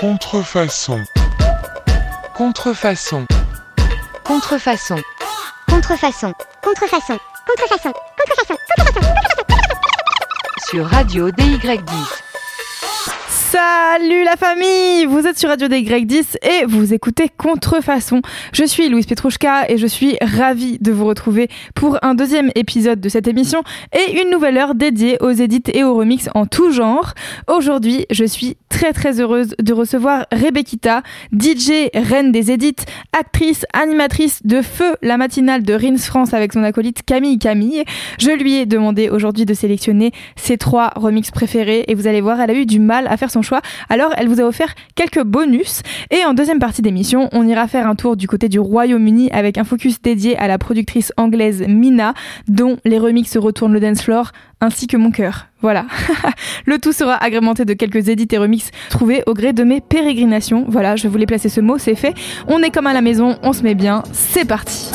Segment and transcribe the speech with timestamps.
[0.00, 1.04] Contrefaçon.
[2.32, 3.26] Contrefaçon.
[4.22, 5.02] Contrefaçon.
[5.68, 6.32] Contrefaçon.
[6.62, 7.18] Contrefaçon.
[7.44, 7.92] Contrefaçon.
[8.16, 9.12] Contrefaçon.
[10.70, 12.27] Sur Radio DY10.
[13.50, 18.20] Salut la famille Vous êtes sur Radio DY10 et vous écoutez Contrefaçon.
[18.52, 23.00] Je suis Louise Petrouchka et je suis ravie de vous retrouver pour un deuxième épisode
[23.00, 23.62] de cette émission
[23.96, 27.14] et une nouvelle heure dédiée aux édits et aux remixes en tout genre.
[27.46, 32.76] Aujourd'hui, je suis très très heureuse de recevoir Rebekita, DJ, reine des édits,
[33.18, 37.84] actrice, animatrice de Feu, la matinale de Rins France avec son acolyte Camille Camille.
[38.18, 42.40] Je lui ai demandé aujourd'hui de sélectionner ses trois remixes préférés et vous allez voir,
[42.40, 43.60] elle a eu du mal à faire son choix.
[43.88, 45.82] Alors, elle vous a offert quelques bonus.
[46.10, 49.58] Et en deuxième partie d'émission, on ira faire un tour du côté du Royaume-Uni avec
[49.58, 52.14] un focus dédié à la productrice anglaise Mina,
[52.48, 55.46] dont les remixes retournent le dance floor ainsi que mon cœur.
[55.60, 55.86] Voilà.
[56.66, 60.64] le tout sera agrémenté de quelques édits et remixes trouvés au gré de mes pérégrinations.
[60.68, 62.14] Voilà, je voulais placer ce mot, c'est fait.
[62.46, 64.02] On est comme à la maison, on se met bien.
[64.12, 64.90] C'est parti.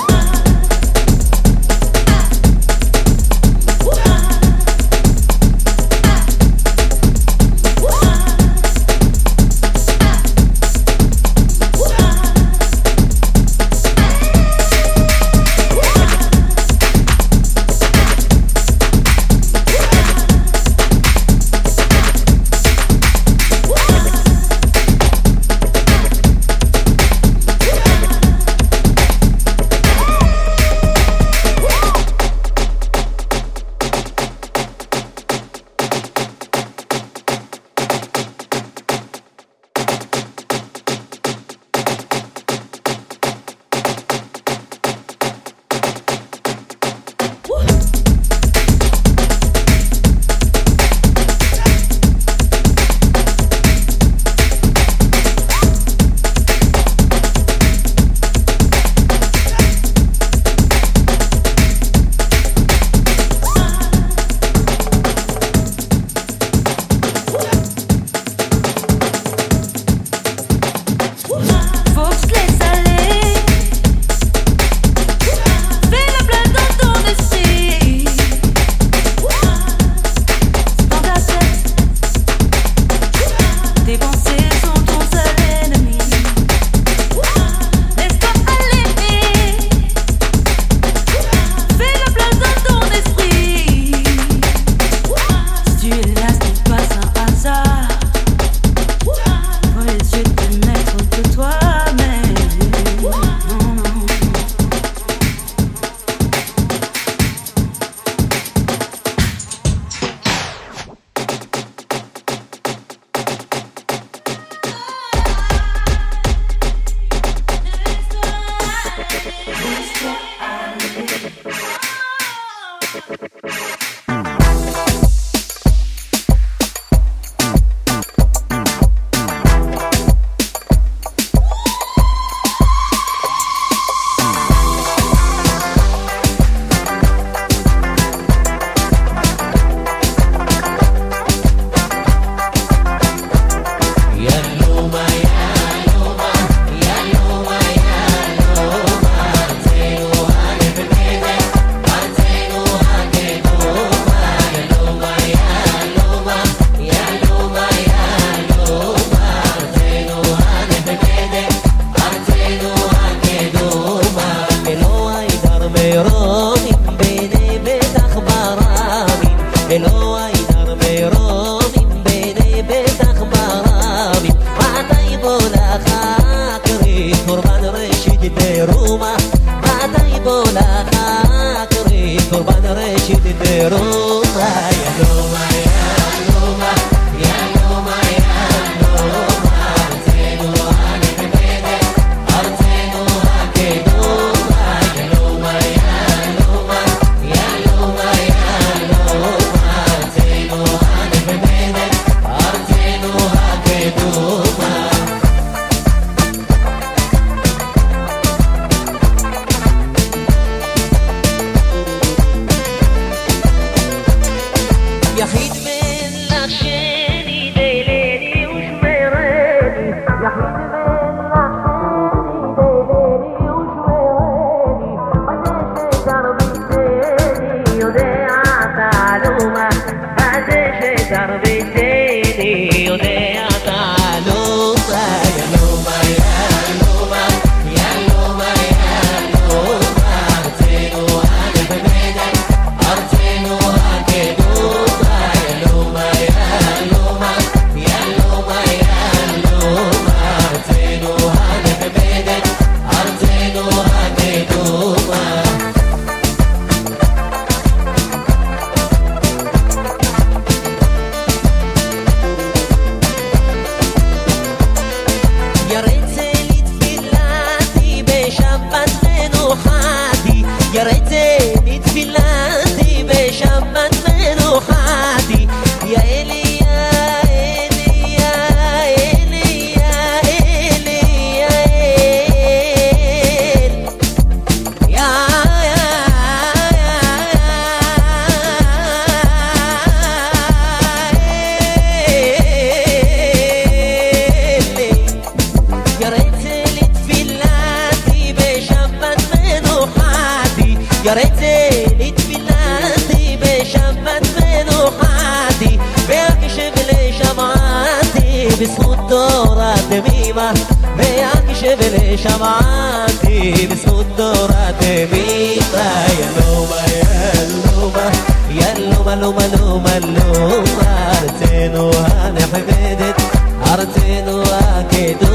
[322.65, 325.27] ある程度はけど、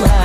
[0.00, 0.21] ま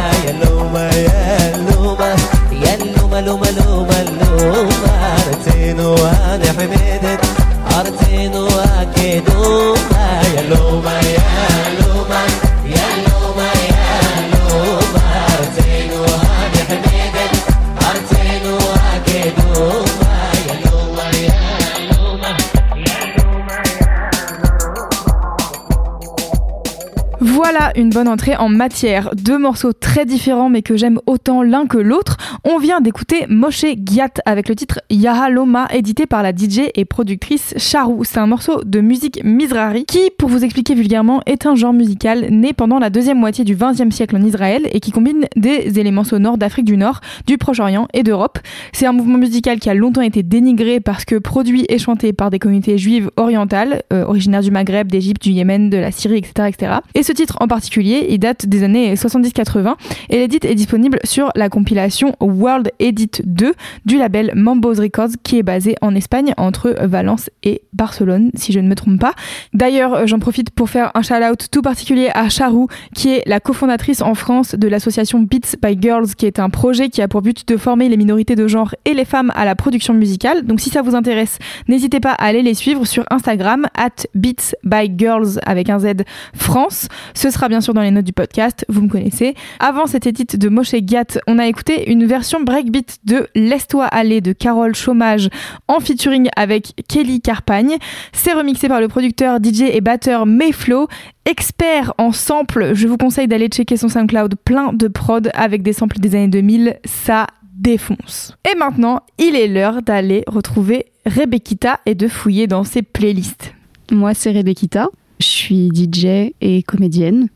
[28.07, 29.09] bonne entrée en matière.
[29.15, 32.17] Deux morceaux très différents mais que j'aime autant l'un que l'autre.
[32.49, 37.53] On vient d'écouter Moshe Giat avec le titre Yahaloma édité par la DJ et productrice
[37.57, 38.05] Charou.
[38.05, 42.27] C'est un morceau de musique Mizrahi qui, pour vous expliquer vulgairement, est un genre musical
[42.31, 46.05] né pendant la deuxième moitié du XXe siècle en Israël et qui combine des éléments
[46.05, 48.39] sonores d'Afrique du Nord, du Proche-Orient et d'Europe.
[48.71, 52.29] C'est un mouvement musical qui a longtemps été dénigré parce que produit et chanté par
[52.29, 56.75] des communautés juives orientales, euh, originaires du Maghreb, d'Égypte, du Yémen, de la Syrie, etc..
[56.95, 59.75] Et ce titre en particulier, il date des années 70-80
[60.11, 63.53] et l'édit est disponible sur la compilation World Edit 2
[63.85, 68.59] du label Mambo's Records qui est basé en Espagne entre Valence et Barcelone, si je
[68.59, 69.13] ne me trompe pas.
[69.53, 73.39] D'ailleurs, euh, j'en profite pour faire un shout-out tout particulier à Charou, qui est la
[73.39, 77.21] cofondatrice en France de l'association Beats by Girls, qui est un projet qui a pour
[77.21, 80.45] but de former les minorités de genre et les femmes à la production musicale.
[80.45, 84.55] Donc si ça vous intéresse, n'hésitez pas à aller les suivre sur Instagram, at Beats
[84.63, 86.87] by Girls avec un Z France.
[87.13, 89.35] Ce sera bien sûr dans les notes du podcast, vous me connaissez.
[89.59, 94.21] Avant cette édite de Moshe Giat, on a écouté une version breakbeat de Laisse-toi aller
[94.21, 95.29] de Carole Chômage
[95.67, 97.77] en featuring avec Kelly Carpagne.
[98.13, 100.87] C'est remixé par le producteur, DJ et batteur Mayflow.
[101.25, 105.73] Expert en samples, je vous conseille d'aller checker son SoundCloud plein de prod avec des
[105.73, 108.35] samples des années 2000, ça défonce.
[108.49, 113.53] Et maintenant, il est l'heure d'aller retrouver Rebekita et de fouiller dans ses playlists.
[113.91, 114.89] Moi, c'est Rebekita.
[115.19, 117.29] Je suis DJ et comédienne.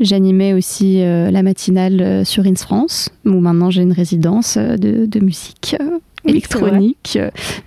[0.00, 4.76] J'animais aussi euh, la matinale euh, sur Ins France, où maintenant j'ai une résidence euh,
[4.76, 5.76] de, musique
[6.26, 7.18] électronique,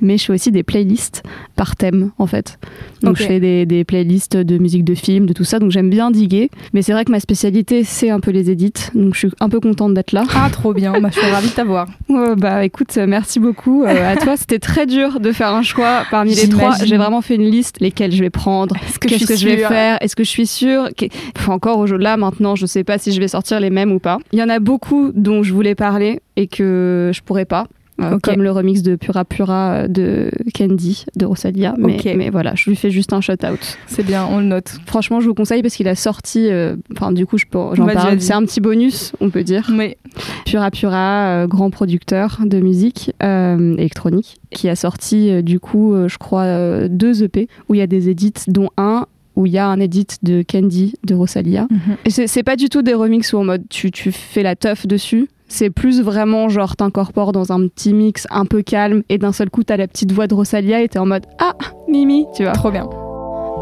[0.01, 1.24] mais je fais aussi des playlists
[1.55, 2.59] par thème en fait.
[3.01, 5.89] Donc je fais des, des playlists de musique de film, de tout ça, donc j'aime
[5.89, 6.50] bien diguer.
[6.74, 9.50] Mais c'est vrai que ma spécialité c'est un peu les edits, donc je suis un
[9.50, 10.24] peu contente d'être là.
[10.35, 11.88] Ah, trop bien, bah, je suis ravie de t'avoir.
[12.07, 14.38] Ouais, bah écoute, merci beaucoup euh, à toi.
[14.38, 16.75] C'était très dur de faire un choix parmi les trois.
[16.83, 19.97] J'ai vraiment fait une liste, lesquelles je vais prendre, que qu'est-ce que je vais faire,
[20.01, 20.89] est-ce que je suis sûre?
[21.35, 24.00] Enfin, encore au là maintenant, je sais pas si je vais sortir les mêmes ou
[24.00, 24.19] pas.
[24.31, 27.67] Il y en a beaucoup dont je voulais parler et que je pourrais pas.
[28.01, 28.21] Euh, Ok.
[28.23, 31.73] Comme le remix de Pura Pura euh, de Candy de Rosalia.
[31.77, 32.13] Mais, Ok.
[32.17, 33.77] mais voilà, je lui fais juste un shout-out.
[33.87, 34.77] C'est bien, on le note.
[34.85, 36.47] Franchement, je vous conseille parce qu'il a sorti.
[36.49, 38.19] euh, Enfin, du coup, j'en parle.
[38.21, 39.69] C'est un petit bonus, on peut dire.
[39.73, 39.97] Mais
[40.45, 47.23] Pura Pura, grand producteur de musique électronique, qui a sorti du coup, je crois, deux
[47.23, 50.07] EP où il y a des edits, dont un où il y a un edit
[50.23, 51.67] de Candy de Rosalia.
[52.05, 54.55] Et c'est c'est pas du tout des remixes où en mode tu, tu fais la
[54.55, 55.27] teuf dessus.
[55.47, 59.49] C'est plus vraiment genre t'incorpores dans un petit mix un peu calme et d'un seul
[59.49, 61.53] coup t'as la petite voix de Rosalia et t'es en mode ah
[61.87, 62.53] Mimi, tu vois.
[62.53, 62.89] trop bien.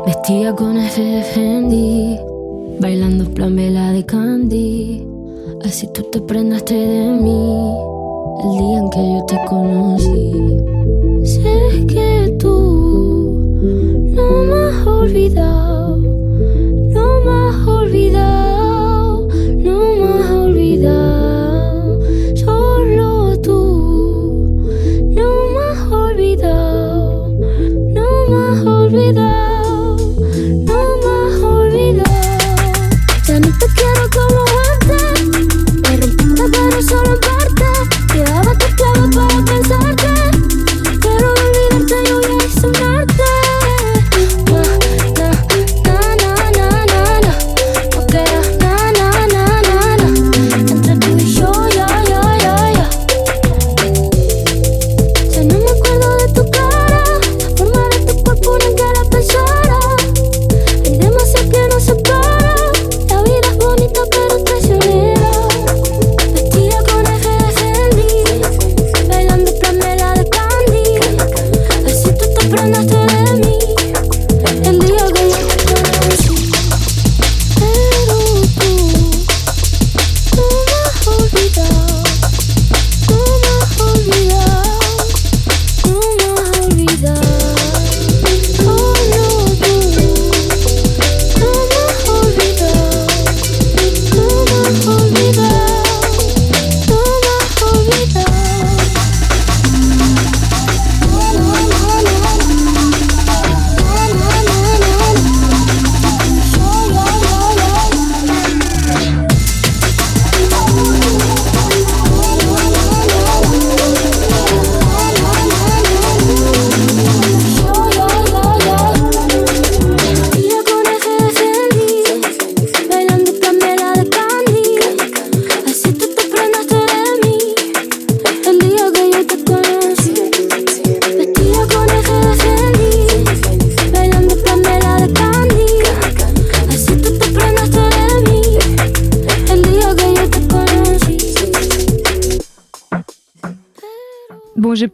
[0.06, 2.18] Vestida con F de Fendi,
[2.80, 5.06] bailando plan vela de Candy.
[5.66, 7.74] Así tú te prendaste de mí
[8.44, 10.58] el día en que yo te conocí.
[11.24, 13.60] Sé que tú
[14.16, 18.43] no me has olvidado, no me has olvidado,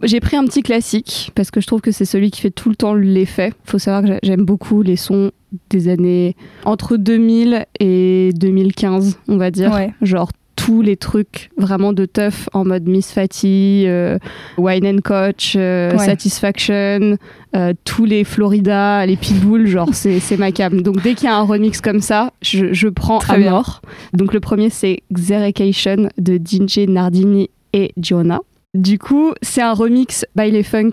[0.04, 2.70] j'ai pris un petit classique parce que je trouve que c'est celui qui fait tout
[2.70, 3.54] le temps l'effet.
[3.66, 5.32] Faut savoir que j'a- j'aime beaucoup les sons
[5.70, 9.72] des années entre 2000 et 2015, on va dire.
[9.74, 9.94] Ouais.
[10.02, 14.20] Genre tous les trucs vraiment de teuf en mode Miss Fatty, euh,
[14.58, 16.06] Wine and Coach, euh, Ouais.
[16.06, 17.16] Satisfaction,
[17.56, 20.82] euh, tous les Florida, les Pitbull, genre c'est c'est ma cam.
[20.82, 23.52] Donc dès qu'il y a un remix comme ça, je, je prends Très à bien.
[23.52, 23.82] mort.
[24.14, 28.42] Donc le premier c'est Xerecation de DJ Nardini et Giona.
[28.74, 30.92] Du coup, c'est un remix by les funk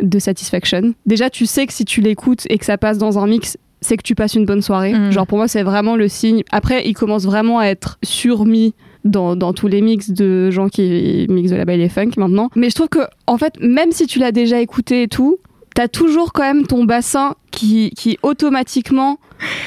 [0.00, 0.94] de Satisfaction.
[1.06, 3.96] Déjà, tu sais que si tu l'écoutes et que ça passe dans un mix, c'est
[3.96, 4.92] que tu passes une bonne soirée.
[4.92, 5.12] Mhm.
[5.12, 6.42] Genre pour moi, c'est vraiment le signe.
[6.50, 8.74] Après, il commence vraiment à être surmis
[9.04, 12.50] dans, dans tous les mix de gens qui mixent de la baile funk maintenant.
[12.56, 15.38] Mais je trouve que, en fait, même si tu l'as déjà écouté et tout,
[15.74, 19.18] t'as toujours quand même ton bassin qui, qui automatiquement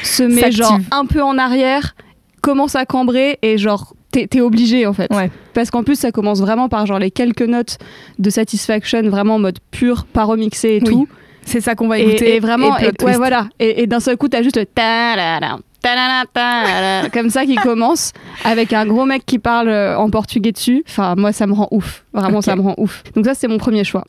[0.03, 1.95] se met genre un peu en arrière,
[2.41, 3.95] commence à cambrer et genre
[4.27, 5.13] t'es obligé en fait.
[5.13, 5.29] Ouais.
[5.53, 7.77] Parce qu'en plus ça commence vraiment par genre les quelques notes
[8.19, 10.89] de Satisfaction vraiment en mode pur, pas remixé et Oui.
[10.89, 11.07] tout.
[11.47, 12.35] C'est ça qu'on va écouter.
[12.35, 13.49] et vraiment, et ouais voilà.
[13.59, 18.13] Et, et d'un seul coup t'as juste le ta-la-la, ta-la-la, ta-la-la, comme ça qui commence
[18.43, 20.83] avec un gros mec qui parle euh, en portugais dessus.
[20.89, 23.03] Enfin moi ça me rend ouf, vraiment ça me rend ouf.
[23.15, 24.05] Donc ça c'est mon premier choix.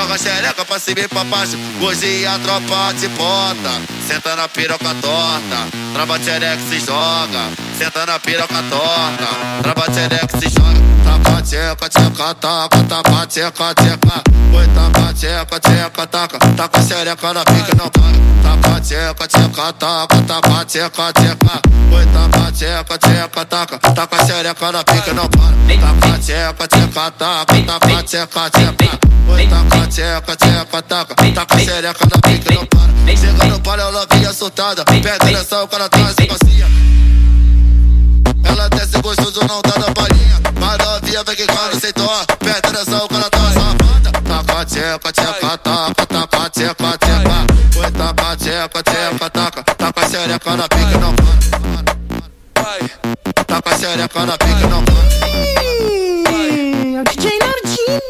[0.00, 1.58] Joga xereca pra cima e pra baixo.
[1.78, 3.82] Hoje a tropa te bota.
[4.08, 5.68] Senta na piroca torta.
[5.92, 7.69] Trava xereca se joga.
[7.80, 9.26] Senta na piroca torta.
[9.62, 10.78] Trava xereca se joga.
[11.02, 12.84] Taca, tcheca, tcheca, taca.
[12.84, 14.22] Taca, tcheca, tcheca.
[14.52, 16.38] Oi, taca, tcheca, tcheca, taca.
[16.38, 18.18] Taca xereca na pica, não paga.
[18.42, 20.22] Taca, tcheca, tcheca, taca.
[20.24, 21.60] Taca, tcheca, tcheca.
[21.90, 23.78] Oi, taca, tcheca, tcheca, taca.
[23.78, 25.56] Taca xereca na pica, não para.
[25.80, 27.54] Taca, tcheca, tcheca, taca.
[28.04, 28.98] Tcheca, tcheca.
[29.26, 29.48] Oi,
[29.88, 31.14] tcheca, tcheca, taca.
[31.14, 33.16] Taca xereca na pica, não para.
[33.16, 34.84] Chega no palio, ela vinha soltada.
[34.84, 36.89] Pega direção, o cara traz e cocinha.
[38.44, 40.40] Ela desce gostoso, não tá na palhinha.
[40.58, 42.24] Mas novinha vem quicando sem dó.
[42.38, 44.12] Perde direção, o cara tá safada.
[44.12, 46.06] Taca, tcheca, tcheca, taca.
[46.06, 47.46] Taca, tcheca, tcheca.
[47.78, 49.62] Oi, taca, tcheca, tcheca, taca.
[49.62, 51.30] Taca xereca na pica, não para.
[53.44, 54.94] Taca xereca na pica, não para.
[56.92, 58.00] É o DJ Nardini.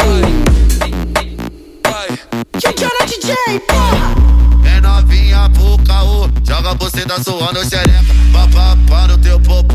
[2.54, 4.14] DJ era DJ, porra.
[4.64, 8.04] É novinha pro caô, joga você tá suando xereca.
[8.32, 9.69] Papá, pá no teu popô,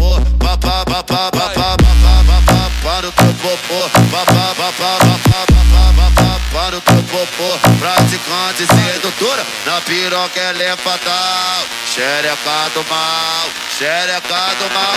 [1.32, 3.90] para o teu popô,
[6.52, 11.64] para o teu popô, praticante sedutora, na piroca ela é fatal,
[11.94, 14.96] xereca do mal, xereca do mal,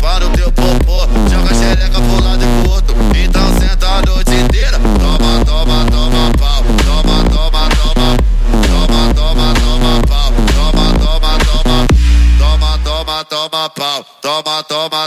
[0.00, 0.30] para o
[14.42, 14.62] toma.
[14.64, 15.05] Toma,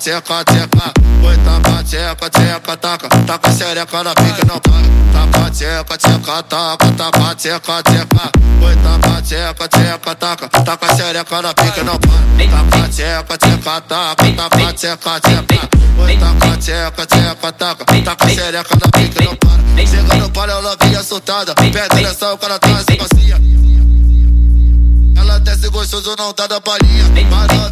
[0.00, 0.92] tcheca, tcheca.
[1.22, 3.08] Oi, taca, tcheca, tcheca, taca.
[3.08, 4.80] Taca xereca na pica, não para.
[5.12, 8.30] Taca, tcheca, tcheca, taca, taca, tcheca, tcheca.
[8.62, 10.48] Oi, taca, tcheca, tcheca, taca.
[10.48, 12.20] Taca xereca na pica, não para.
[12.50, 15.68] Taca, tcheca, tcheca, taca, taca, tcheca, tcheca.
[15.98, 17.84] Oi, taca, tcheca, tcheca, taca.
[17.84, 19.86] Taca xereca na pica, não para.
[19.86, 21.54] Chega no palio, ela vinha soltada.
[21.54, 23.40] Pede direção, o cara tá se macia.
[25.16, 27.04] Ela desce gostoso, não tá da palhinha.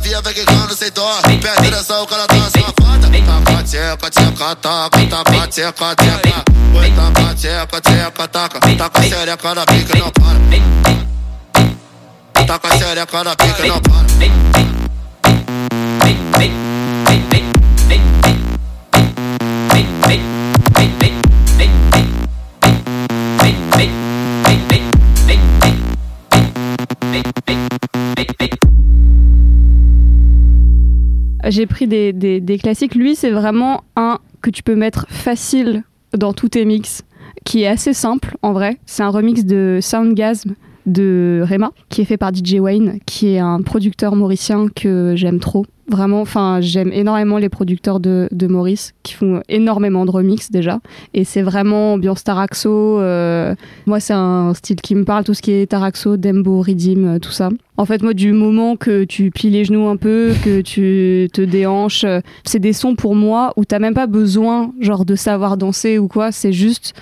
[0.08, 1.20] Novinha vai quicando sem dó.
[1.22, 3.08] Pede direção, o cara tá safada.
[3.08, 5.06] Taca, tcheca, tcheca, taca.
[5.06, 6.44] Taca, tcheca, tcheca.
[6.74, 8.60] Oi, taca, tcheca, tcheca, taca.
[8.76, 10.38] Taca xereca na pica, não para.
[12.46, 14.08] Taca xereca na pica, não para.
[31.48, 32.94] J'ai pris des, des- classiques.
[32.94, 35.82] Lui, c'est vraiment un que tu peux mettre facile
[36.16, 37.02] dans tous tes mix,
[37.44, 38.78] qui est assez simple en vrai.
[38.86, 40.54] C'est un remix de Soundgasm
[40.86, 45.38] de Rema, qui est fait par DJ Wayne, qui est un producteur mauricien que j'aime
[45.40, 45.66] trop.
[45.88, 50.80] Vraiment, enfin, j'aime énormément les producteurs de, de Maurice, qui font énormément de remix déjà.
[51.14, 53.00] Et c'est vraiment ambiance Taraxo.
[53.00, 53.54] euh,
[53.86, 57.18] moi, c'est un style qui me parle, tout ce qui est Taraxo, Dembo, Redeem, euh,
[57.18, 57.48] tout ça.
[57.78, 61.40] En fait, moi, du moment que tu plies les genoux un peu, que tu te
[61.40, 65.56] déhanches, euh, c'est des sons pour moi où t'as même pas besoin, genre, de savoir
[65.56, 66.32] danser ou quoi.
[66.32, 66.92] C'est juste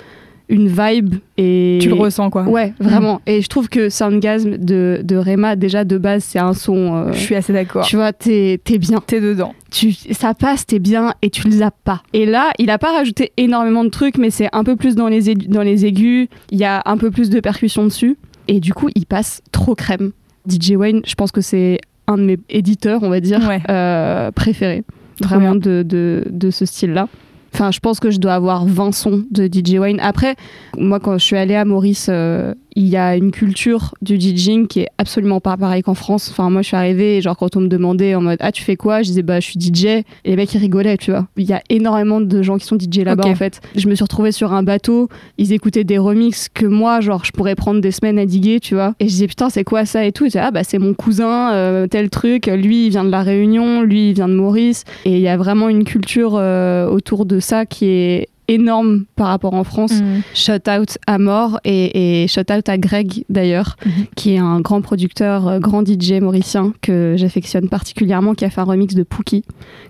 [0.48, 2.44] une vibe et Tu le ressens, quoi.
[2.44, 3.20] Ouais, vraiment.
[3.26, 6.94] Et je trouve que Soundgasm de, de Rema, déjà de base, c'est un son.
[7.08, 7.84] euh, Je suis assez d'accord.
[7.84, 9.02] tu vois, t'es t'es bien.
[9.06, 9.54] T'es dedans.
[9.70, 12.02] Tu, ça passe, t'es bien et tu le zappes pas.
[12.12, 15.08] Et là, il a pas rajouté énormément de trucs, mais c'est un peu plus dans
[15.08, 16.28] les, dans les aigus.
[16.50, 18.16] Il y a un peu plus de percussion dessus.
[18.48, 20.12] Et du coup, il passe trop crème.
[20.48, 23.60] DJ Wayne, je pense que c'est un de mes éditeurs, on va dire, Ouais.
[23.68, 24.84] euh, préférés.
[25.20, 27.08] Vraiment de, de, de ce style-là.
[27.56, 29.98] Enfin, je pense que je dois avoir 20 sons de DJ Wayne.
[30.00, 30.36] Après,
[30.76, 34.66] moi, quand je suis allée à Maurice, euh, il y a une culture du DJing
[34.66, 36.28] qui est absolument pas pareille qu'en France.
[36.30, 38.62] Enfin, moi, je suis arrivée et genre quand on me demandait en mode ah tu
[38.62, 41.26] fais quoi, je disais bah je suis DJ et les mecs ils rigolaient, tu vois.
[41.38, 43.62] Il y a énormément de gens qui sont DJ là-bas en fait.
[43.74, 45.08] Je me suis retrouvée sur un bateau,
[45.38, 48.74] ils écoutaient des remixes que moi genre je pourrais prendre des semaines à diguer, tu
[48.74, 48.94] vois.
[49.00, 50.04] Et je disais putain c'est quoi ça?
[50.04, 50.24] et tout.
[50.24, 52.46] Ils disaient ah bah c'est mon cousin euh, tel truc.
[52.46, 54.84] Lui il vient de la Réunion, lui il vient de Maurice.
[55.06, 59.28] Et il y a vraiment une culture euh, autour de ça qui est énorme par
[59.28, 59.92] rapport en France.
[60.00, 60.20] Mm.
[60.34, 63.92] Shout out à mort et, et shout out à Greg d'ailleurs, Mhm.
[64.14, 68.60] qui est un grand producteur, euh, grand DJ mauricien que j'affectionne particulièrement, qui a fait
[68.60, 69.44] un remix de Pookie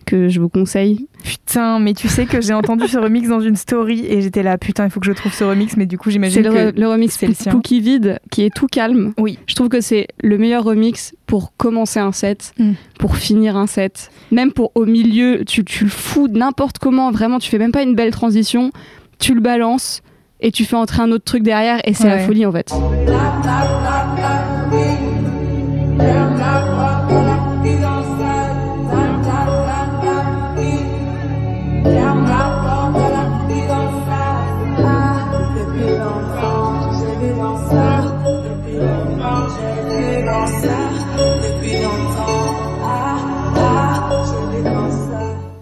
[0.06, 1.06] que je vous conseille.
[1.22, 4.58] Putain, mais tu sais que j'ai entendu ce remix dans une story et j'étais là,
[4.58, 6.80] putain, il faut que je trouve ce remix, mais du coup, j'imagine le, que.
[6.80, 7.50] le remix c'est le sien.
[7.52, 9.12] Pookie vide qui est tout calme.
[9.18, 9.38] Oui.
[9.46, 12.72] Je trouve que c'est le meilleur remix pour commencer un set, Mm.
[12.98, 17.38] pour finir un set, même pour au milieu, tu, tu le fous n'importe comment, vraiment,
[17.38, 18.70] tu fais même pas une belle transition,
[19.18, 20.02] tu le balances
[20.40, 22.70] et tu fais entrer un autre truc derrière et c'est la folie en fait.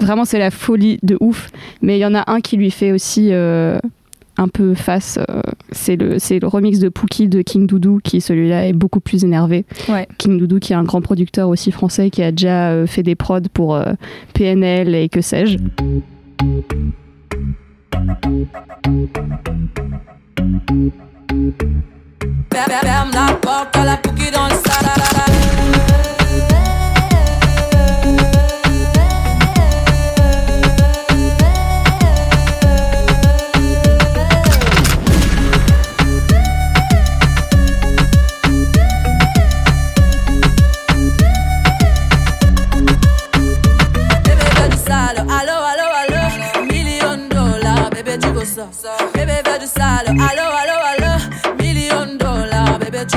[0.05, 1.49] Vraiment, c'est la folie de ouf.
[1.81, 3.79] Mais il y en a un qui lui fait aussi euh,
[4.37, 5.19] un peu face.
[5.31, 5.41] euh,
[5.73, 9.25] c'est le, c'est le remix de Pookie de King Doudou qui, celui-là, est beaucoup plus
[9.25, 9.65] énervé.
[9.89, 10.07] Ouais.
[10.19, 13.15] King Doudou, qui est un grand producteur aussi français, qui a déjà euh, fait des
[13.15, 13.93] prods pour euh,
[14.35, 15.57] PNL et que sais-je.
[22.53, 25.04] Ferme la porte à la pouki dans le salade.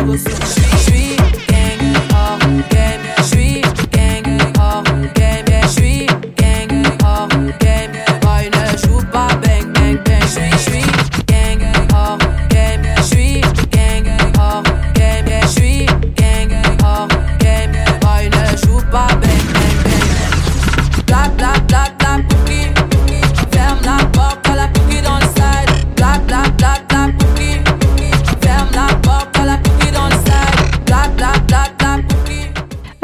[0.08, 0.67] was.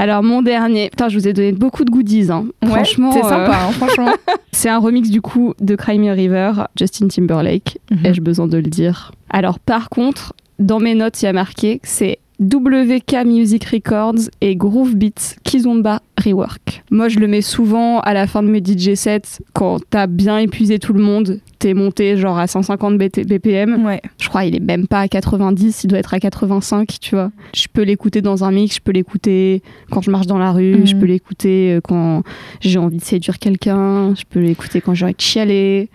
[0.03, 2.29] Alors mon dernier, putain, je vous ai donné beaucoup de goodies.
[2.29, 2.47] Hein.
[2.61, 4.11] Ouais, Franchement, c'est euh, sympa, hein, franchement.
[4.51, 7.79] c'est un remix du coup de Cry Me River, Justin Timberlake.
[7.89, 8.05] Mhm.
[8.05, 9.13] Ai-je besoin de le dire?
[9.29, 14.29] Alors par contre, dans mes notes, il y a marqué que c'est WK Music Records
[14.41, 16.83] et Groove Beats Kizomba Rework.
[16.91, 20.37] Moi, je le mets souvent à la fin de mes DJ sets quand t'as bien
[20.37, 21.39] épuisé tout le monde.
[21.59, 23.85] T'es monté genre à 150 BT BPM.
[23.85, 24.01] Ouais.
[24.19, 27.31] Je crois il est même pas à 90, il doit être à 85, tu vois.
[27.55, 30.75] Je peux l'écouter dans un mix, je peux l'écouter quand je marche dans la rue,
[30.79, 30.87] Mhm.
[30.87, 32.23] je peux l'écouter euh, quand
[32.59, 35.89] j'ai envie de séduire quelqu'un, je peux l'écouter quand j'ai envie de chialer.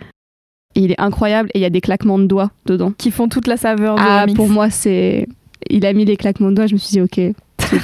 [0.75, 2.93] Et il est incroyable et il y a des claquements de doigts dedans.
[2.97, 5.27] Qui font toute la saveur Ah, pour moi, c'est.
[5.71, 7.21] Il a mis les claquements de doigts, je me suis dit, ok,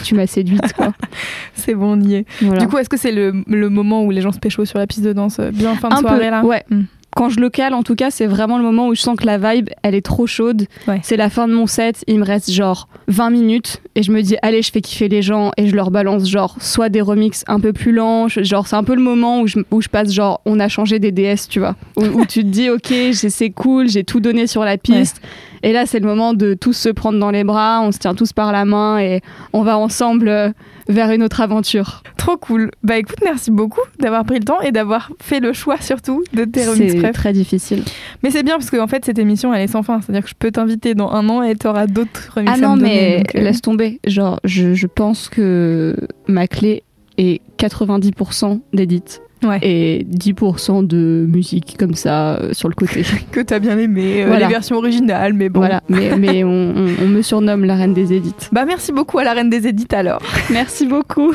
[0.05, 0.93] tu- m'as séduite, quoi.
[1.55, 2.27] C'est bon, on y est.
[2.41, 2.61] Voilà.
[2.61, 4.87] Du coup, est-ce que c'est le, le moment où les gens se pécho sur la
[4.87, 6.65] piste de danse euh, bien fin de Un peu, là ouais.
[6.71, 6.83] Hmm.
[7.17, 9.25] Quand je le cale, en tout cas, c'est vraiment le moment où je sens que
[9.25, 10.67] la vibe, elle est trop chaude.
[10.89, 10.99] Ouais.
[11.05, 14.21] C'est la fin de mon set, il me reste genre 20 minutes et je me
[14.21, 17.45] dis, allez, je fais kiffer les gens et je leur balance genre soit des remixes
[17.47, 20.13] un peu plus lents, genre c'est un peu le moment où je, où je passe
[20.13, 21.77] genre, on a changé des DS, tu vois.
[21.97, 25.23] Où, où tu te dis, ok, c'est cool, j'ai tout donné sur la piste.
[25.65, 28.15] Et là, c'est le moment de tous se prendre dans les bras, on se tient
[28.15, 29.23] tous par la main et
[29.55, 30.51] on va ensemble euh,
[30.89, 32.03] vers une autre aventure.
[32.19, 32.71] Trop cool.
[32.83, 36.45] Bah écoute, merci beaucoup d'avoir pris le temps et d'avoir fait le choix surtout de
[36.45, 37.83] tes C'est très difficile.
[38.23, 40.03] Mais c'est bien parce qu'en fait, cette émission, elle est sans fin.
[40.03, 42.77] C'est-à-dire que je peux t'inviter dans un an et t'auras d'autres remix Ah à non,
[42.77, 44.01] donner, mais donc, euh, laisse tomber.
[44.07, 45.97] Genre, je, je pense que
[46.29, 46.83] ma clé
[47.17, 49.59] est 90% d'édite Ouais.
[49.63, 53.03] et 10% de musique comme ça euh, sur le côté.
[53.31, 54.47] que t'as bien aimé, euh, Voilà.
[54.47, 55.61] les versions originales, mais bon.
[55.61, 58.35] Voilà, mais, mais on, on- on me surnomme la reine des édits.
[58.53, 60.21] Bah merci beaucoup à la reine des édits alors.
[60.51, 61.33] Merci beaucoup.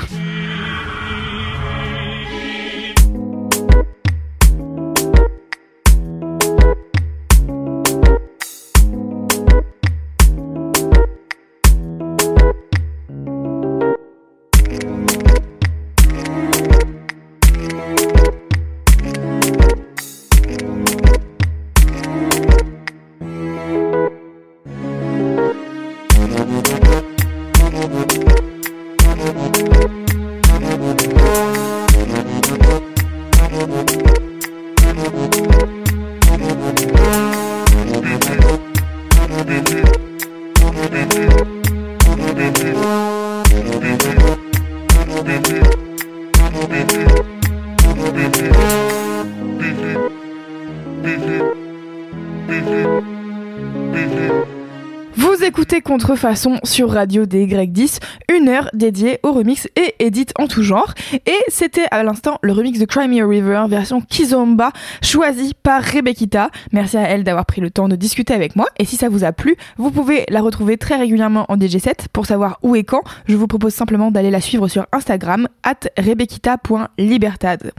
[55.90, 57.98] Contrefaçon sur Radio DY10,
[58.32, 60.94] une heure dédiée au remix et edit en tout genre.
[61.26, 64.72] Et c'était à l'instant le remix de Cry Me a River version Kizomba,
[65.02, 66.52] choisi par Rebekita.
[66.74, 68.68] Merci à elle d'avoir pris le temps de discuter avec moi.
[68.78, 72.10] Et si ça vous a plu, vous pouvez la retrouver très régulièrement en DJ7.
[72.14, 75.90] Pour savoir où et quand, je vous propose simplement d'aller la suivre sur Instagram, at
[75.98, 77.72] rebekita.libertad.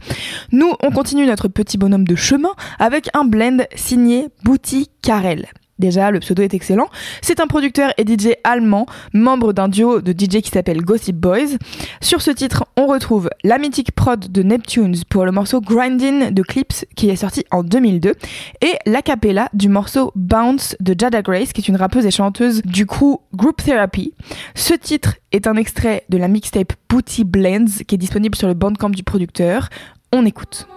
[0.51, 5.47] Nous, on continue notre petit bonhomme de chemin avec un blend signé Booty Karel.
[5.81, 6.89] Déjà, le pseudo est excellent.
[7.23, 11.57] C'est un producteur et DJ allemand, membre d'un duo de DJ qui s'appelle Gossip Boys.
[12.01, 16.43] Sur ce titre, on retrouve la mythique prod de Neptunes pour le morceau Grinding de
[16.43, 18.13] Clips qui est sorti en 2002
[18.61, 22.85] et l'acapella du morceau Bounce de Jada Grace qui est une rappeuse et chanteuse du
[22.85, 24.13] crew Group Therapy.
[24.53, 28.53] Ce titre est un extrait de la mixtape Booty Blends qui est disponible sur le
[28.53, 29.69] bandcamp du producteur.
[30.13, 30.67] On écoute.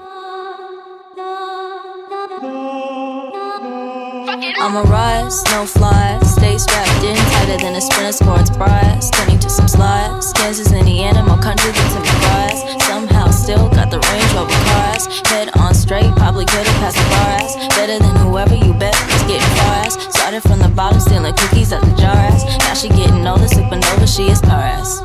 [4.35, 6.19] I'm a rise, no fly.
[6.25, 9.09] Stay strapped in tighter than a sprinter sports bras.
[9.11, 10.33] Turning to some slides.
[10.33, 12.83] Kansas, Indiana, my country gets me rise.
[12.83, 15.07] Somehow still got the Range Rover cars.
[15.29, 17.77] Head on straight, probably could've passed the bar ass.
[17.77, 19.95] Better than whoever you bet was getting far ass.
[20.13, 22.43] Started from the bottom, stealing cookies at the jar ass.
[22.59, 25.01] Now she getting older, over, she is star ass.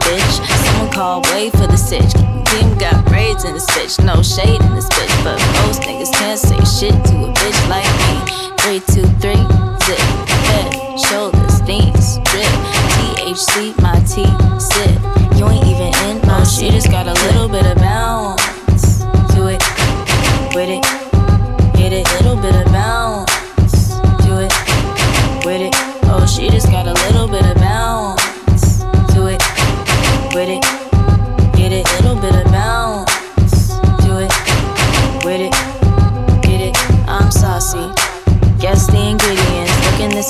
[0.00, 2.37] Bitch, someone call, wait for the stitch.
[2.50, 5.24] Team got braids in this bitch, no shade in this bitch.
[5.24, 8.14] But most niggas can't say shit to a bitch like me.
[8.60, 9.44] Three, two, three,
[9.84, 9.98] zip,
[10.48, 12.48] head, shoulders, knees, drip.
[12.96, 14.24] THC, my T,
[14.58, 15.38] sip.
[15.38, 19.48] You ain't even in my oh, She just got a little bit of bounce to
[19.48, 19.62] it,
[20.54, 20.97] with it.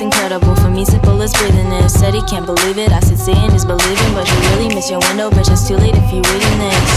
[0.00, 0.54] it's incredible.
[0.54, 1.72] For me, simple as breathing.
[1.72, 1.88] in.
[1.88, 2.92] said he can't believe it.
[2.92, 5.28] I said seeing is believing, but you really miss your window.
[5.28, 6.90] But it's too late if you're reading this.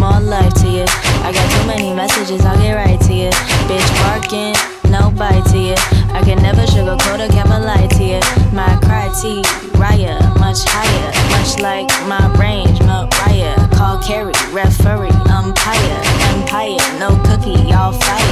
[0.00, 0.86] More life to you.
[1.20, 2.40] I got too many messages.
[2.44, 3.28] I'll get right to you.
[3.68, 4.56] Bitch barking,
[4.90, 5.76] no bite to you.
[6.16, 8.20] I can never sugarcoat or cap a lie to you.
[8.56, 12.80] My criteria much higher, much like my range.
[12.80, 16.00] Mariah, call carry, referee, umpire,
[16.32, 18.25] empire, no cookie, y'all fire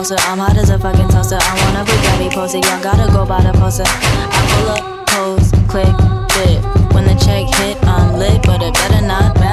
[0.00, 0.16] closer.
[0.30, 1.36] I'm hot as a fucking toaster.
[1.38, 2.64] I wanna be daddy posted.
[2.64, 3.84] Y'all gotta go by the poster.
[3.86, 5.92] I pull up, pose, click,
[6.32, 6.94] dip.
[6.94, 9.49] When the check hit, I'm lit, but it better not matter.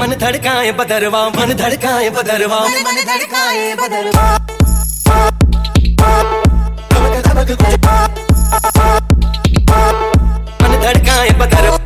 [0.00, 4.26] मन धड़काए बदरवा मन धड़काए बदरवा मन धड़काए बदरवा
[10.62, 11.85] मन धड़काए बदरवा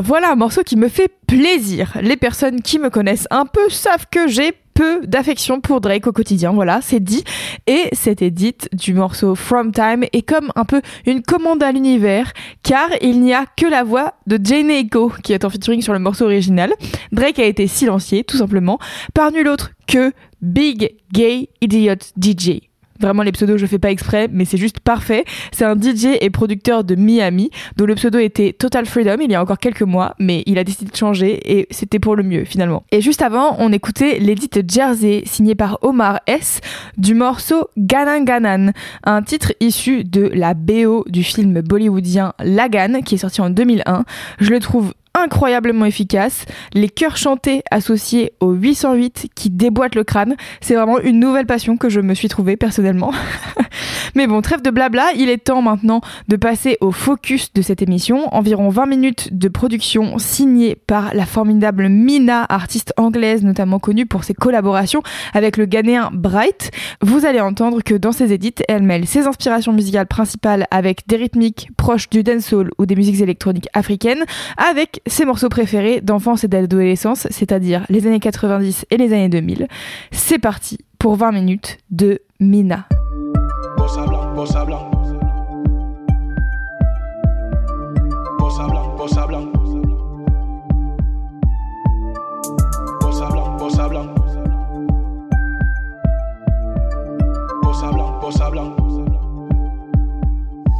[0.00, 1.98] Voilà un morceau qui me fait plaisir.
[2.00, 6.12] Les personnes qui me connaissent un peu savent que j'ai peu d'affection pour Drake au
[6.12, 7.24] quotidien, voilà, c'est dit.
[7.66, 12.32] Et cette édite du morceau From Time est comme un peu une commande à l'univers,
[12.62, 15.92] car il n'y a que la voix de Jane Echo qui est en featuring sur
[15.92, 16.72] le morceau original.
[17.12, 18.78] Drake a été silencié, tout simplement,
[19.12, 22.71] par nul autre que Big Gay Idiot DJ.
[23.02, 25.24] Vraiment, les pseudos, je fais pas exprès, mais c'est juste parfait.
[25.50, 29.34] C'est un DJ et producteur de Miami, dont le pseudo était Total Freedom il y
[29.34, 32.44] a encore quelques mois, mais il a décidé de changer et c'était pour le mieux
[32.44, 32.84] finalement.
[32.92, 36.60] Et juste avant, on écoutait l'édit Jersey, signé par Omar S,
[36.96, 38.72] du morceau Ganan Ganan,
[39.04, 44.04] un titre issu de la BO du film bollywoodien Lagan, qui est sorti en 2001.
[44.40, 46.44] Je le trouve incroyablement efficace.
[46.72, 51.76] Les chœurs chantés associés au 808 qui déboîtent le crâne, c'est vraiment une nouvelle passion
[51.76, 53.12] que je me suis trouvée personnellement.
[54.14, 57.82] Mais bon, trêve de blabla, il est temps maintenant de passer au focus de cette
[57.82, 58.34] émission.
[58.34, 64.24] Environ 20 minutes de production signée par la formidable Mina, artiste anglaise notamment connue pour
[64.24, 65.02] ses collaborations
[65.34, 66.70] avec le Ghanéen Bright.
[67.00, 71.16] Vous allez entendre que dans ses édits, elle mêle ses inspirations musicales principales avec des
[71.16, 74.24] rythmiques proches du dancehall ou des musiques électroniques africaines,
[74.56, 79.68] avec ses morceaux préférés d'enfance et d'adolescence, c'est-à-dire les années 90 et les années 2000.
[80.10, 82.86] C'est parti pour 20 minutes de Mina.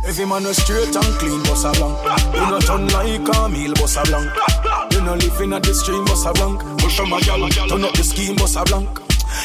[0.04, 1.96] Every man was straight and clean, bossa blanc.
[2.34, 4.30] You not turn like a meal, bossa blanc.
[4.92, 6.60] You no live in a the stream, bossa blanc.
[6.80, 8.88] Push on my gal, turn up the scheme, bossa blanc.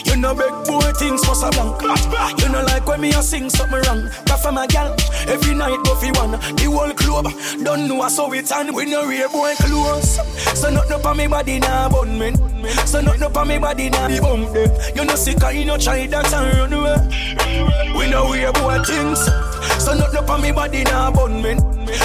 [0.06, 1.82] You know big boy things bossa blanc.
[2.42, 4.10] You know like when me a sing something wrong.
[4.28, 4.96] Cause for my gal,
[5.28, 6.32] every night go fi one.
[6.32, 7.28] The whole club
[7.64, 10.20] don't know I saw it and we no real boy close.
[10.60, 12.34] So nothing up on me body now bun me.
[12.86, 14.72] So nothing up on me body now be bump them.
[14.96, 17.94] You know sick and you know try that and run away.
[17.98, 19.26] We know real boy things.
[19.84, 21.58] So nothing up on me body now bun me.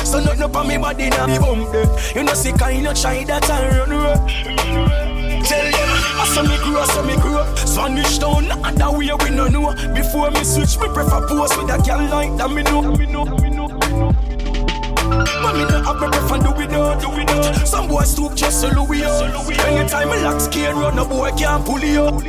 [0.04, 1.88] So nothing up on me body now be bump them.
[2.14, 5.11] You know sick and you know try that and run away.
[5.44, 5.88] Tell them,
[6.20, 7.54] I saw me grow, I saw me grow.
[7.56, 9.74] Spanish town, and that way we no know.
[9.94, 12.50] Before me switch, me prefer post with a girl like that.
[12.50, 12.80] Me know,
[15.72, 17.42] not have me prefer do know, do know.
[17.64, 19.48] Some boys stoop just so Louis up.
[19.66, 22.22] Anytime me lock skin run, a boy can't pull you up.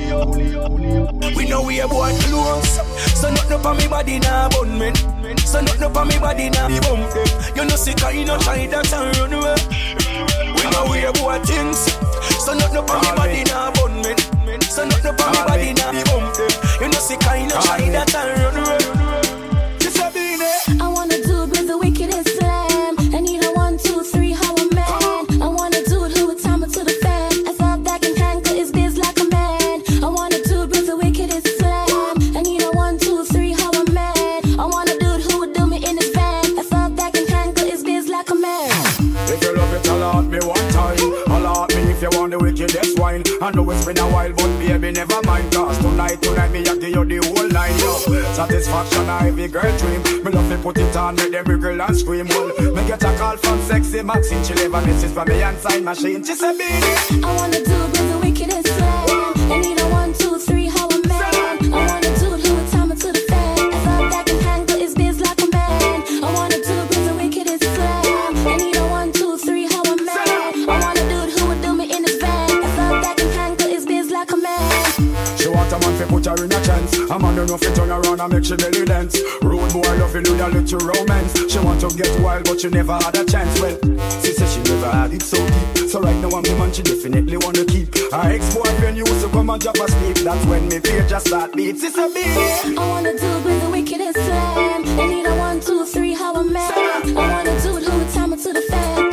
[1.35, 2.79] We know we a boy close.
[3.19, 4.95] So nothing up on me body now, bun men.
[5.37, 7.27] So nothing up on me body now, be bump them.
[7.55, 9.55] You know and you know try that and run away.
[10.55, 12.12] We know we a boy things.
[12.43, 14.61] So nothing up on me body now, bun men.
[14.63, 16.51] So nothing up on me body now, bump them.
[16.81, 19.02] You know and you know try that and run away.
[45.07, 45.51] Never mind.
[45.53, 48.33] Cause tonight, tonight, me I give you the whole line, yo.
[48.33, 50.01] Satisfaction, I every girl dream.
[50.23, 52.27] Me love to put it on, make them wriggle and scream.
[52.27, 54.43] Well, me get a call from sexy Maxine.
[54.43, 56.23] She leave a message for me and sign machine.
[56.23, 59.51] She said, baby, I wanna do it with the wickedest slang.
[59.51, 61.73] I need a one, two, three, how a man.
[61.73, 62.02] I wanna
[77.43, 79.19] Man know fi turn around and make she belly dance.
[79.41, 81.51] Rude boy love you do a little romance.
[81.51, 83.59] She want to get wild but she never had a chance.
[83.59, 83.77] Well,
[84.23, 85.89] she said she never had it so deep.
[85.89, 87.93] So right now I'm the man she definitely wanna keep.
[88.13, 90.17] Her ex-boyfriend used to come and drop a sleep.
[90.23, 91.81] That's when me fear just start beat.
[91.81, 94.87] She said, baby, I wanna do with the wickedest slang.
[94.99, 96.71] I need a one, two, three, how a man.
[96.71, 99.12] I wanna do it time it to the fan.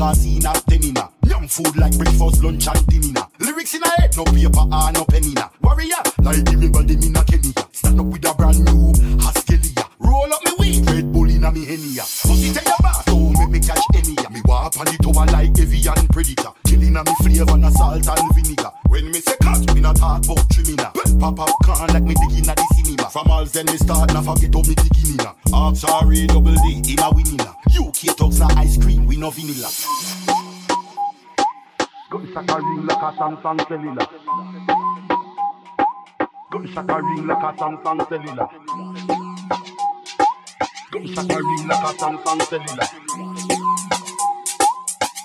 [0.00, 1.08] Magazine at ten inna.
[1.26, 3.26] Yum food like breakfast, lunch and dinner.
[3.38, 5.50] Lyrics in a head, no paper or no pen inna.
[5.60, 7.52] Warrior, like give me body me na Kenya.
[7.72, 9.84] Stand up with a brand new Haskelia.
[10.00, 12.04] Roll up me weed, Red Bull inna me Henia.
[12.26, 14.16] Pussy take a bath, don't make me catch any.
[14.32, 16.52] Me walk on the tower like Evian Predator.
[16.64, 18.72] Killing a me flavor and salt and vinegar.
[18.88, 20.88] When me say cut, me not talk about trimina.
[21.20, 23.10] Pop up can like me digging at the cinema.
[23.10, 25.00] From all then me start, now forget how me digging
[25.52, 27.59] are A double D in a winner.
[27.90, 29.66] UK talks na ice cream, we no vanilla.
[32.08, 34.06] Gunshot a ring like a Samsung cellular.
[36.52, 38.46] Gunshot a ring like a Samsung cellular.
[40.92, 42.86] Gunshot a ring like a Samsung cellular.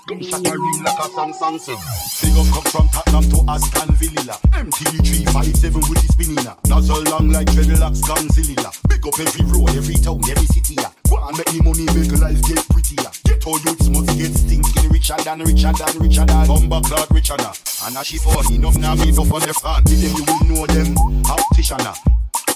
[0.08, 2.02] Gunshot a ring like a Samsung cellular.
[2.22, 4.34] Big up come from Tottenham to Aston Villa.
[4.58, 6.56] MTV 357 with the spinner.
[6.66, 8.74] Nozzle long like dreadlocks Godzilla.
[8.90, 10.74] Big up every road, every town, every city.
[10.82, 10.95] yeah.
[11.10, 13.10] Go make the money, make life get prettier.
[13.26, 17.38] Get all youths must get stinking richer than richer than richer than Bumba Clark richer
[17.38, 17.54] now.
[17.86, 19.84] And as she fall, enough now me up on the fan.
[19.86, 20.98] With them you will know them.
[21.26, 21.96] Optician now.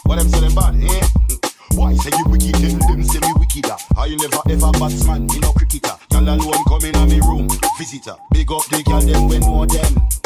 [0.03, 1.05] What them say them bad, eh?
[1.75, 2.53] Why say you wicked?
[2.57, 3.77] Tell them say me wickeder.
[3.97, 5.95] I never ever batsman, me no cricketer.
[6.09, 7.47] Girl alone come in me room,
[7.77, 8.15] visitor.
[8.31, 10.18] Big up the girl them when know them.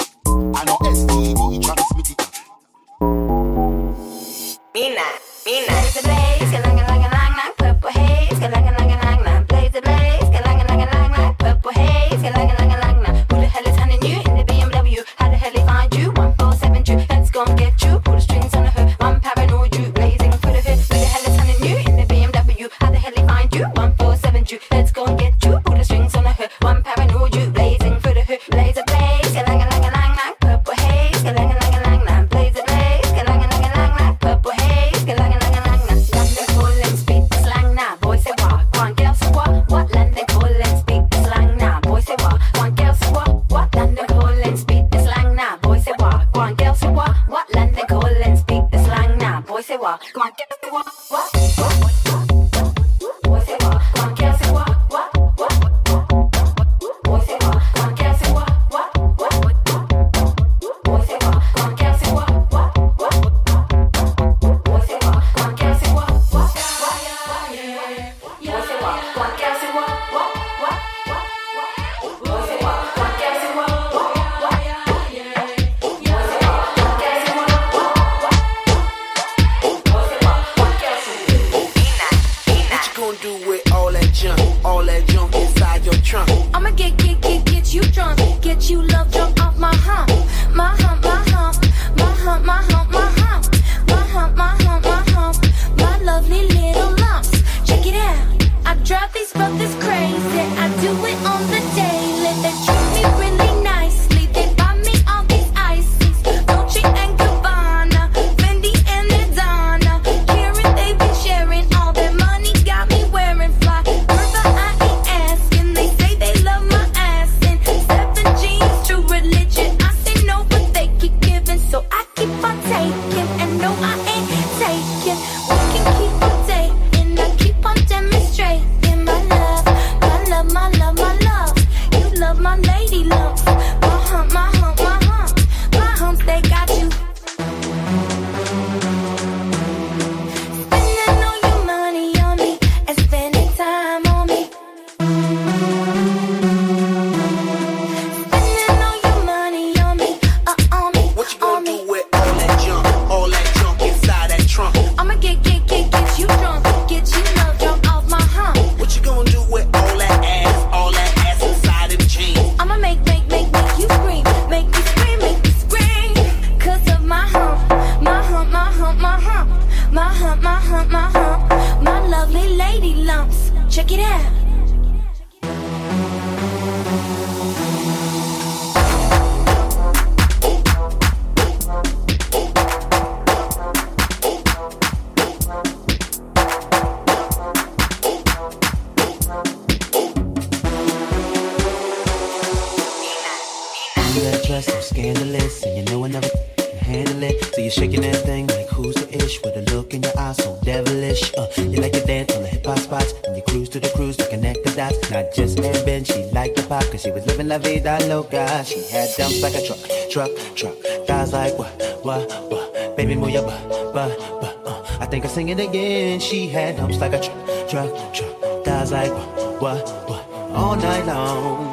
[206.34, 208.64] like the pop, cause she was living la vida loca.
[208.66, 209.80] She had dumps like a truck,
[210.10, 210.76] truck, truck.
[211.08, 211.72] Guys like, what,
[212.04, 212.98] what, what?
[212.98, 214.58] Baby, move your butt, butt, butt.
[214.66, 214.84] Uh.
[215.00, 216.20] I think I sing it again.
[216.20, 218.66] She had dumps like a truck, truck, truck.
[218.66, 220.26] Guys like, what, what, what?
[220.52, 221.72] All night long.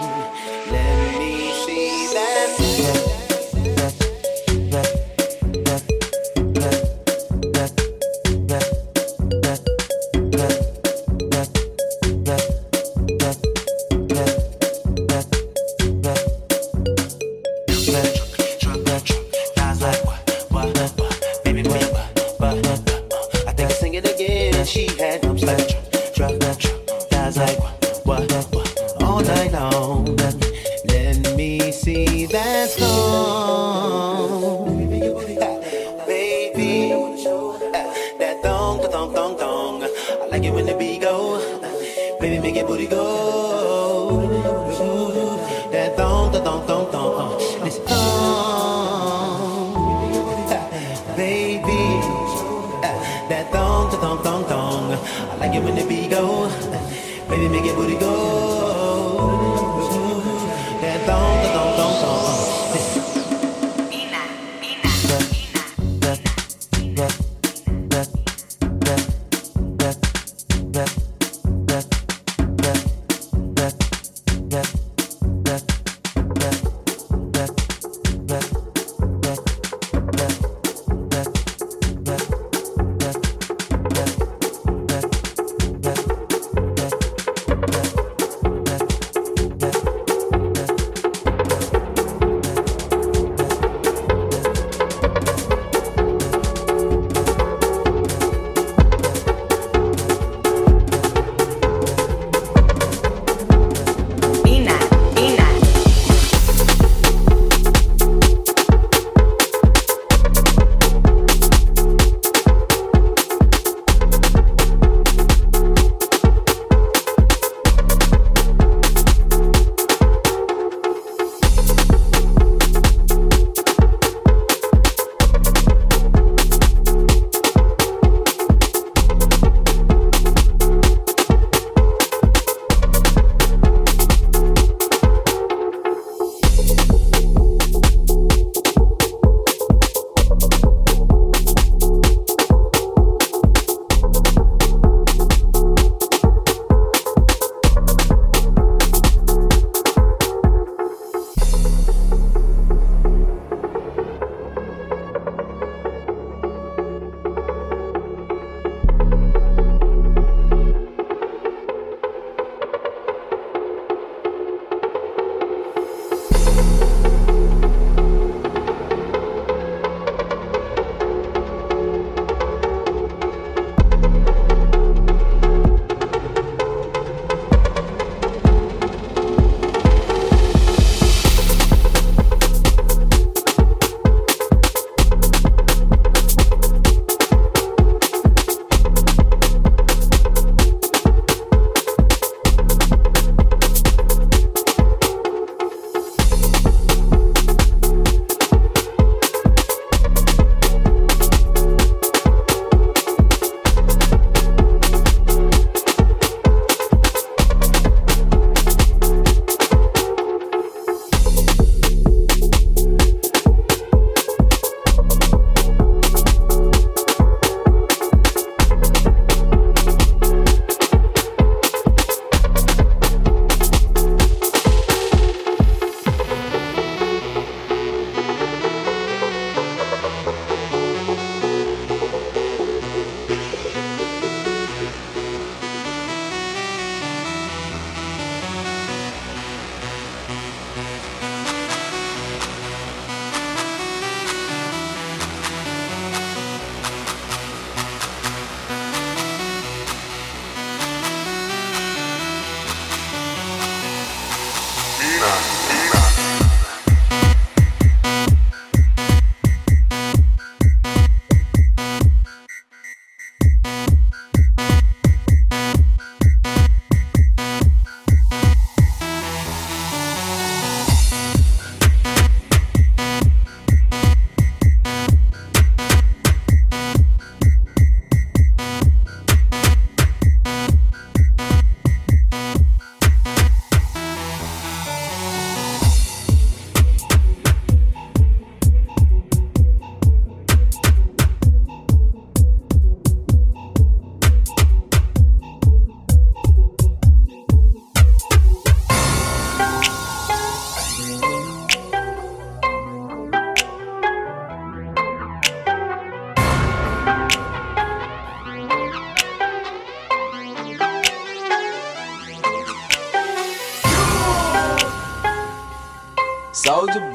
[0.70, 1.09] Let me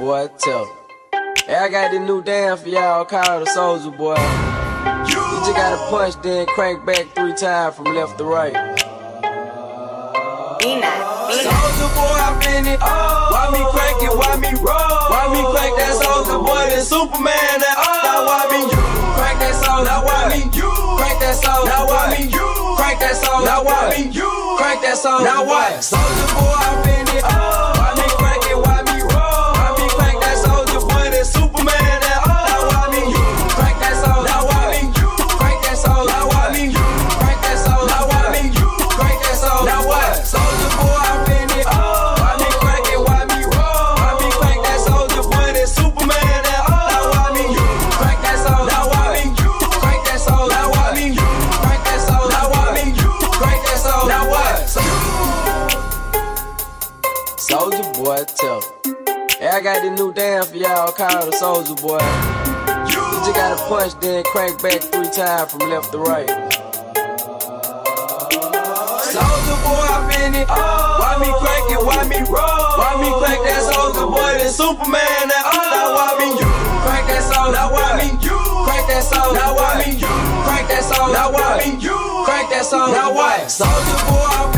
[0.05, 0.69] boy, tell 'em.
[1.47, 4.13] Hey, I got this new dance for y'all called the Soldier Boy.
[5.09, 8.53] You just gotta punch, then crank back three times from left to right.
[11.41, 12.79] Soldier boy, I been it.
[12.79, 14.13] Why me crank it?
[14.13, 15.09] Why me roll?
[15.09, 16.69] Why me crank that soldier boy?
[16.69, 18.05] That Superman, that oh.
[18.05, 18.85] Now why me you
[19.17, 19.89] crank that soldier?
[19.89, 20.69] Now why me you
[21.01, 21.65] crank that soldier?
[21.65, 23.45] Now why me you crank that soldier?
[23.49, 24.29] Now why me you
[24.61, 25.25] crank that soldier?
[25.25, 25.83] Now what?
[25.83, 27.04] Soldier boy, I been
[59.65, 61.97] got this new dance for y'all called the Soldier Boy.
[62.85, 66.29] You just gotta punch, then crank back three times from left to right.
[69.09, 70.45] Soldier boy, I been it.
[70.45, 71.81] Why me crank it?
[71.81, 72.77] Why me roll?
[72.77, 74.37] Why me crank that soldier boy?
[74.37, 75.57] That Superman, that oh.
[75.57, 76.51] Now why me you
[76.85, 77.57] crank that soldier?
[77.57, 78.37] Now why me you
[78.69, 79.33] crank that soldier?
[79.33, 80.13] Now why me you
[80.45, 81.09] crank that soldier?
[81.09, 82.93] Now why me you crank that soldier?
[82.93, 83.49] Now what?
[83.49, 84.54] Soldier boy, I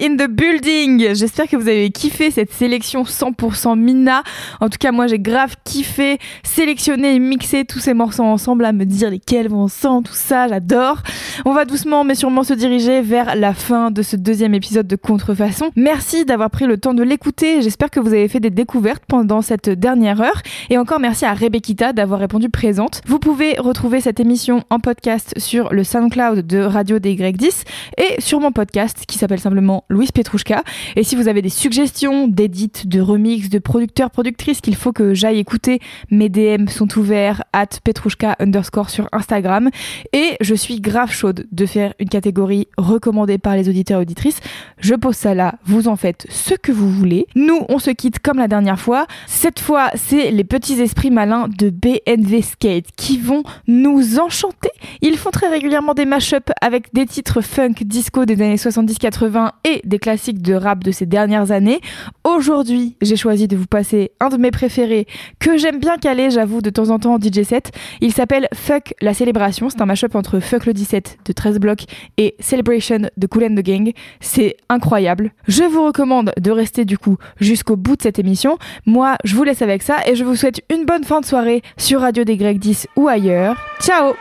[0.00, 1.14] in the Building.
[1.14, 4.22] J'espère que vous avez kiffé cette sélection 100% Mina.
[4.60, 8.72] En tout cas, moi, j'ai grave kiffé sélectionner et mixer tous ces morceaux ensemble, à
[8.72, 11.02] me dire lesquels vont ensemble, tout ça, j'adore.
[11.44, 14.96] On va doucement mais sûrement se diriger vers la fin de ce deuxième épisode de
[14.96, 15.70] Contrefaçon.
[15.76, 17.62] Merci d'avoir pris le temps de l'écouter.
[17.62, 20.42] J'espère que vous avez fait des découvertes pendant cette dernière heure.
[20.68, 23.00] Et encore merci à Rebekita d'avoir répondu présente.
[23.06, 27.62] Vous pouvez retrouver cette émission en podcast sur le SoundCloud de Radio DY10
[27.98, 30.64] et sur mon podcast qui s'appelle simplement Louise Petrouchka.
[30.96, 35.14] Et si vous avez des suggestions d'édits, de remix, de producteurs, productrices qu'il faut que
[35.14, 35.67] j'aille écouter,
[36.10, 39.70] mes DM sont ouverts at petrouchka underscore sur Instagram.
[40.12, 44.40] Et je suis grave chaude de faire une catégorie recommandée par les auditeurs et auditrices.
[44.80, 47.26] Je pose ça là, vous en faites ce que vous voulez.
[47.34, 49.06] Nous, on se quitte comme la dernière fois.
[49.26, 54.70] Cette fois, c'est les petits esprits malins de BNV Skate qui vont nous enchanter.
[55.02, 59.80] Ils font très régulièrement des mashups avec des titres funk, disco des années 70-80 et
[59.84, 61.80] des classiques de rap de ces dernières années.
[62.24, 65.06] Aujourd'hui, j'ai choisi de vous passer un de mes préférés
[65.38, 67.72] que j'aime bien caler, j'avoue, de temps en temps en DJ set.
[68.00, 69.68] Il s'appelle Fuck la célébration.
[69.68, 71.84] C'est un mashup entre Fuck le 17 de 13 blocs
[72.16, 73.92] et Celebration de Cool and the Gang.
[74.20, 75.32] C'est incroyable.
[75.46, 78.58] Je vous recommande de rester du coup jusqu'au bout de cette émission.
[78.86, 81.62] Moi, je vous laisse avec ça et je vous souhaite une bonne fin de soirée
[81.76, 83.56] sur Radio des Grecs 10 ou ailleurs.
[83.80, 84.14] Ciao.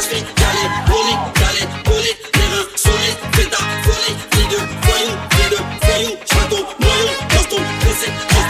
[0.00, 5.64] fantastique, calé, poli, calé, poli, terrain solide, fais ta folie, les deux, voyons, les deux,
[5.82, 8.48] voyons, château, noyons, dans procès, dans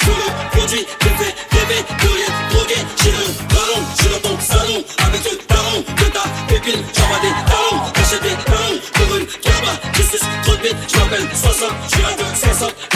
[0.00, 4.40] je le produis, je fais rêver, de rien, drogué, j'ai le ballon, je dans ton
[4.40, 9.26] salon, avec le talon, de ta pépine, j'envoie des talons, cachez des talons, pour une
[9.26, 12.91] cabane, je suis trop vite, je m'appelle 60, je suis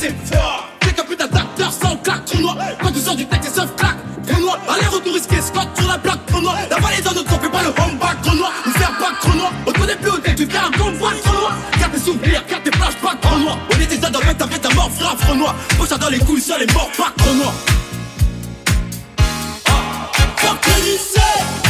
[0.00, 0.68] c'est fort.
[0.80, 3.76] T'es qu'un putain d'acteur sans claque, trou noir Quand tu sors du texte, c'est sauf
[3.76, 7.28] claque Trou noir, aller-retour risqué, Scott sur la plaque, trou noir La vallée dans notre
[7.28, 9.78] camp, fais pas le home back, trou noir Nous faire pas trou noir, on te
[9.78, 12.70] connaît plus au tête, tu fais un convoi, trou noir Garde tes souvenirs, garde tes
[12.70, 15.88] pas trou noir On était ça dans le fait ta mort, frappe, trou noir Poche
[15.90, 17.52] dans les couilles, seul et mort, pas trou noir
[20.36, 21.69] Fuck le lycée